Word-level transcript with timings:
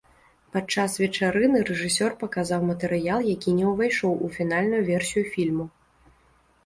Падчас 0.53 0.93
вечарыны 1.01 1.59
рэжысёр 1.69 2.11
паказаў 2.23 2.65
матэрыял, 2.71 3.19
які 3.35 3.55
не 3.61 3.65
ўвайшоў 3.75 4.13
у 4.29 4.33
фінальную 4.39 4.83
версію 4.93 5.23
фільму. 5.37 5.65